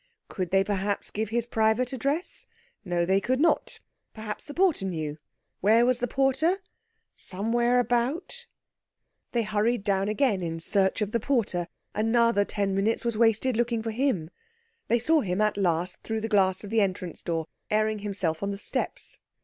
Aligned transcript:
Could 0.29 0.49
they 0.49 0.63
perhaps 0.63 1.11
give 1.11 1.29
his 1.29 1.45
private 1.45 1.93
address? 1.93 2.47
No, 2.83 3.05
they 3.05 3.21
could 3.21 3.39
not; 3.39 3.79
perhaps 4.15 4.45
the 4.45 4.53
porter 4.55 4.83
knew. 4.83 5.19
Where 5.59 5.85
was 5.85 5.99
the 5.99 6.07
porter? 6.07 6.57
Somewhere 7.15 7.79
about. 7.79 8.47
They 9.31 9.43
hurried 9.43 9.83
downstairs 9.83 10.11
again 10.13 10.41
in 10.41 10.59
search 10.59 11.03
of 11.03 11.11
the 11.11 11.19
porter. 11.19 11.67
Another 11.93 12.43
ten 12.43 12.73
minutes 12.73 13.05
was 13.05 13.15
wasted 13.15 13.55
looking 13.55 13.83
for 13.83 13.91
him. 13.91 14.31
They 14.87 14.97
saw 14.97 15.21
him 15.21 15.39
at 15.39 15.55
last 15.55 16.01
through 16.01 16.21
the 16.21 16.27
glass 16.27 16.63
of 16.63 16.71
the 16.71 16.81
entrance 16.81 17.21
door, 17.21 17.45
airing 17.69 17.99
himself 17.99 18.41
on 18.41 18.49
the 18.49 18.57
steps. 18.57 19.19